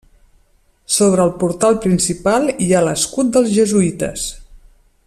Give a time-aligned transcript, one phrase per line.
[0.93, 4.27] Sobre el portal principal hi ha l'escut dels jesuïtes.